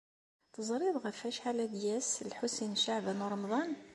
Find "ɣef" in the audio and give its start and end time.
1.03-1.19